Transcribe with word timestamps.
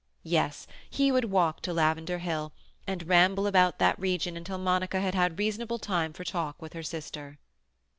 Yes, 0.23 0.65
he 0.89 1.11
would 1.11 1.25
walk 1.25 1.61
to 1.61 1.71
Lavender 1.73 2.17
Hill, 2.17 2.53
and 2.87 3.07
ramble 3.07 3.45
about 3.45 3.77
that 3.77 3.99
region 3.99 4.35
until 4.35 4.57
Monica 4.57 4.99
had 4.99 5.13
had 5.13 5.37
reasonable 5.37 5.77
time 5.77 6.11
for 6.11 6.23
talk 6.23 6.59
with 6.59 6.73
her 6.73 6.81
sister. 6.81 7.37